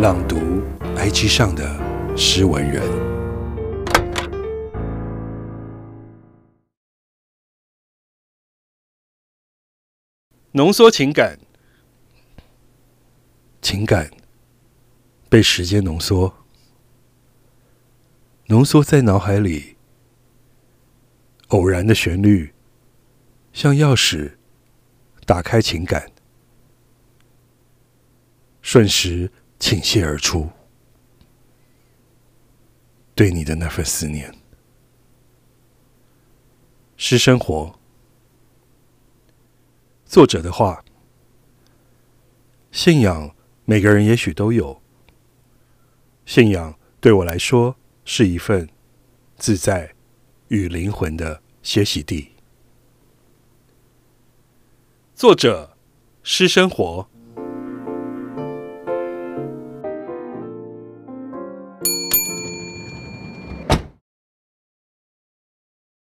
[0.00, 0.62] 朗读
[0.96, 1.78] IG 上的
[2.16, 2.82] 诗文人，
[10.52, 11.38] 浓缩情感，
[13.60, 14.10] 情感
[15.28, 16.34] 被时间浓缩，
[18.46, 19.76] 浓缩在脑海里。
[21.48, 22.54] 偶然的旋律，
[23.52, 24.36] 像钥匙，
[25.26, 26.10] 打开情感，
[28.62, 29.30] 瞬时
[29.60, 30.50] 倾泻而出。
[33.14, 34.34] 对你的那份思念，
[36.96, 37.78] 诗生活。
[40.04, 40.84] 作者的话：
[42.72, 43.32] 信仰，
[43.64, 44.82] 每个人也许都有。
[46.26, 48.68] 信仰对我来说，是一份
[49.36, 49.94] 自在。
[50.50, 52.32] 与灵魂的歇息地。
[55.14, 55.76] 作者：
[56.24, 57.08] 诗生活。